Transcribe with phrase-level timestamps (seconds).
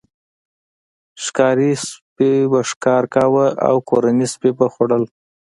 [1.23, 5.03] ښکاري سپي به ښکار کاوه او کورني سپي به خوړل.